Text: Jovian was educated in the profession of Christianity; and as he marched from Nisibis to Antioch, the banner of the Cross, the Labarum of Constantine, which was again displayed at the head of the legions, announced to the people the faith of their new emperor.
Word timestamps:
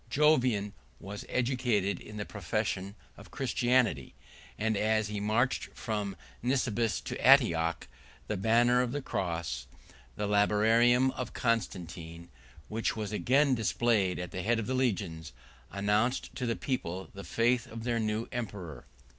Jovian 0.09 0.73
was 0.99 1.25
educated 1.29 1.99
in 1.99 2.17
the 2.17 2.25
profession 2.25 2.95
of 3.17 3.29
Christianity; 3.29 4.15
and 4.57 4.75
as 4.75 5.09
he 5.09 5.19
marched 5.19 5.65
from 5.75 6.15
Nisibis 6.41 7.01
to 7.01 7.23
Antioch, 7.23 7.87
the 8.25 8.35
banner 8.35 8.81
of 8.81 8.93
the 8.93 9.01
Cross, 9.03 9.67
the 10.15 10.25
Labarum 10.25 11.11
of 11.11 11.33
Constantine, 11.33 12.29
which 12.67 12.95
was 12.95 13.11
again 13.11 13.53
displayed 13.53 14.17
at 14.17 14.31
the 14.31 14.41
head 14.41 14.57
of 14.57 14.65
the 14.65 14.73
legions, 14.73 15.33
announced 15.69 16.33
to 16.35 16.47
the 16.47 16.55
people 16.55 17.11
the 17.13 17.23
faith 17.23 17.67
of 17.67 17.83
their 17.83 17.99
new 17.99 18.27
emperor. 18.31 18.87